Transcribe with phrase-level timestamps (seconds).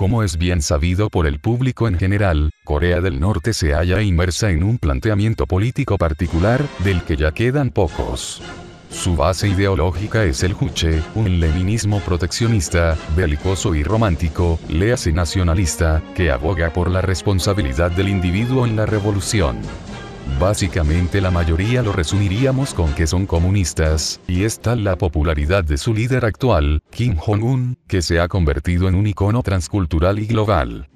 [0.00, 4.50] Como es bien sabido por el público en general, Corea del Norte se halla inmersa
[4.50, 8.40] en un planteamiento político particular, del que ya quedan pocos.
[8.88, 16.30] Su base ideológica es el Juche, un leninismo proteccionista, belicoso y romántico, léase nacionalista, que
[16.30, 19.58] aboga por la responsabilidad del individuo en la revolución.
[20.38, 25.76] Básicamente la mayoría lo resumiríamos con que son comunistas, y es tal la popularidad de
[25.76, 30.88] su líder actual, Kim Jong-un, que se ha convertido en un icono transcultural y global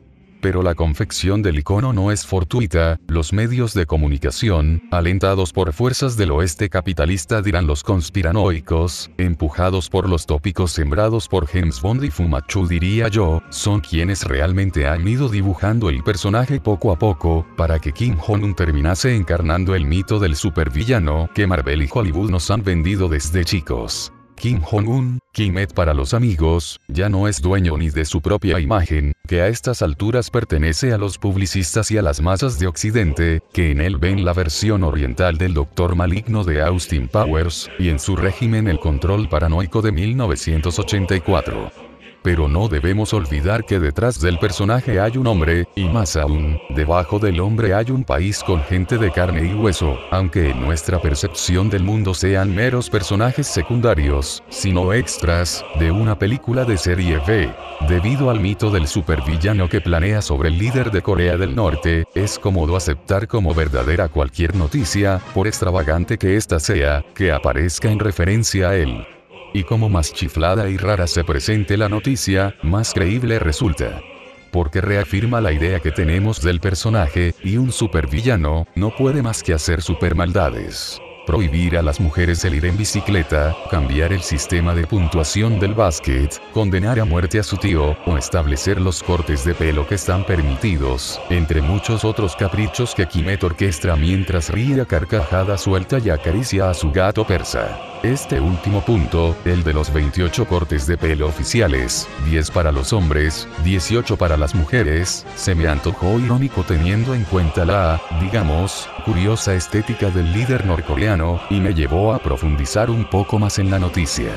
[0.44, 6.18] pero la confección del icono no es fortuita, los medios de comunicación, alentados por fuerzas
[6.18, 12.10] del oeste capitalista dirán los conspiranoicos, empujados por los tópicos sembrados por James Bond y
[12.10, 17.78] Fumachu diría yo, son quienes realmente han ido dibujando el personaje poco a poco, para
[17.78, 22.62] que Kim Jong-un terminase encarnando el mito del supervillano que Marvel y Hollywood nos han
[22.62, 24.12] vendido desde chicos.
[24.36, 29.12] Kim Jong-un, Kimet para los amigos, ya no es dueño ni de su propia imagen,
[29.26, 33.70] que a estas alturas pertenece a los publicistas y a las masas de Occidente, que
[33.70, 38.16] en él ven la versión oriental del doctor maligno de Austin Powers, y en su
[38.16, 41.93] régimen el control paranoico de 1984
[42.24, 47.18] pero no debemos olvidar que detrás del personaje hay un hombre, y más aún, debajo
[47.18, 51.68] del hombre hay un país con gente de carne y hueso, aunque en nuestra percepción
[51.68, 57.52] del mundo sean meros personajes secundarios, sino extras, de una película de serie B.
[57.90, 62.38] Debido al mito del supervillano que planea sobre el líder de Corea del Norte, es
[62.38, 68.70] cómodo aceptar como verdadera cualquier noticia, por extravagante que ésta sea, que aparezca en referencia
[68.70, 69.06] a él.
[69.54, 74.02] Y como más chiflada y rara se presente la noticia, más creíble resulta.
[74.50, 79.54] Porque reafirma la idea que tenemos del personaje, y un supervillano, no puede más que
[79.54, 85.58] hacer supermaldades prohibir a las mujeres el ir en bicicleta, cambiar el sistema de puntuación
[85.58, 89.94] del básquet, condenar a muerte a su tío, o establecer los cortes de pelo que
[89.94, 96.10] están permitidos, entre muchos otros caprichos que Kimet orquestra mientras ríe a carcajada suelta y
[96.10, 97.93] acaricia a su gato persa.
[98.04, 103.48] Este último punto, el de los 28 cortes de pelo oficiales, 10 para los hombres,
[103.64, 110.10] 18 para las mujeres, se me antojó irónico teniendo en cuenta la, digamos, curiosa estética
[110.10, 114.32] del líder norcoreano, y me llevó a profundizar un poco más en la noticia.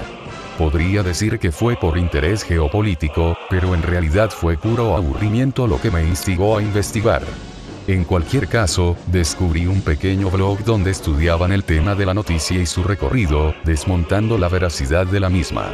[0.58, 5.92] Podría decir que fue por interés geopolítico, pero en realidad fue puro aburrimiento lo que
[5.92, 7.24] me instigó a investigar.
[7.88, 12.66] En cualquier caso, descubrí un pequeño blog donde estudiaban el tema de la noticia y
[12.66, 15.72] su recorrido, desmontando la veracidad de la misma.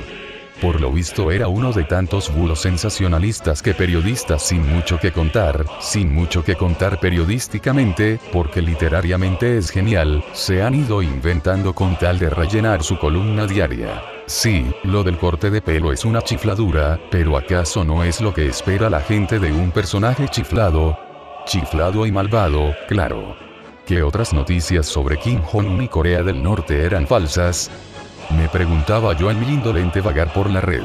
[0.61, 5.65] Por lo visto era uno de tantos bulos sensacionalistas que periodistas sin mucho que contar,
[5.81, 12.19] sin mucho que contar periodísticamente, porque literariamente es genial, se han ido inventando con tal
[12.19, 14.03] de rellenar su columna diaria.
[14.27, 18.45] Sí, lo del corte de pelo es una chifladura, pero ¿acaso no es lo que
[18.45, 21.12] espera la gente de un personaje chiflado?
[21.45, 23.35] Chiflado y malvado, claro.
[23.85, 27.69] ¿Qué otras noticias sobre Kim Jong-un y Corea del Norte eran falsas?
[28.29, 30.83] Me preguntaba yo en mi indolente vagar por la red.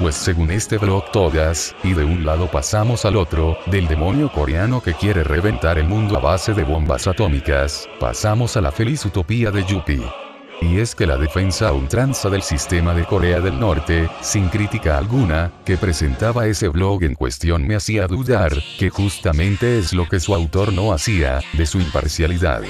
[0.00, 4.82] Pues según este blog todas, y de un lado pasamos al otro, del demonio coreano
[4.82, 9.50] que quiere reventar el mundo a base de bombas atómicas, pasamos a la feliz utopía
[9.52, 10.25] de Yuppie.
[10.60, 14.98] Y es que la defensa a ultranza del sistema de Corea del Norte, sin crítica
[14.98, 20.20] alguna, que presentaba ese blog en cuestión me hacía dudar, que justamente es lo que
[20.20, 22.62] su autor no hacía, de su imparcialidad.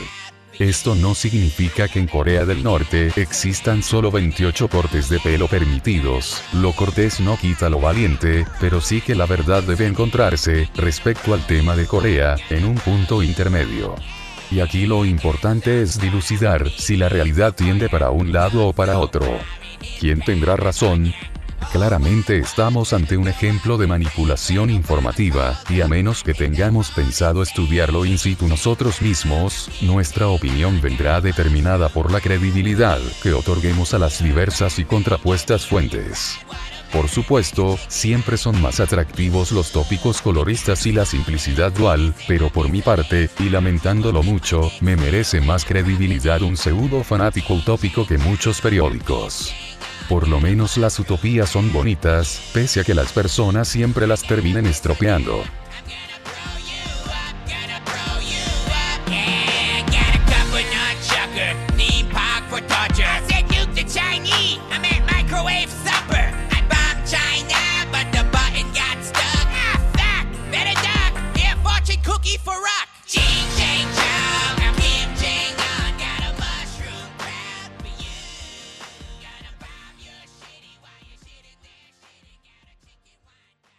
[0.58, 6.42] Esto no significa que en Corea del Norte existan solo 28 cortes de pelo permitidos,
[6.54, 11.47] lo cortés no quita lo valiente, pero sí que la verdad debe encontrarse, respecto al
[11.47, 13.97] tema de Corea, en un punto intermedio.
[14.51, 18.99] Y aquí lo importante es dilucidar si la realidad tiende para un lado o para
[18.99, 19.27] otro.
[20.01, 21.12] ¿Quién tendrá razón?
[21.73, 28.05] Claramente estamos ante un ejemplo de manipulación informativa, y a menos que tengamos pensado estudiarlo
[28.05, 34.23] in situ nosotros mismos, nuestra opinión vendrá determinada por la credibilidad que otorguemos a las
[34.23, 36.39] diversas y contrapuestas fuentes.
[36.97, 42.71] Por supuesto, siempre son más atractivos los tópicos coloristas y la simplicidad dual, pero por
[42.71, 48.63] mi parte, y lamentándolo mucho, me merece más credibilidad un pseudo fanático utópico que muchos
[48.63, 49.54] periódicos.
[50.09, 54.65] Por lo menos las utopías son bonitas, pese a que las personas siempre las terminen
[54.65, 55.42] estropeando.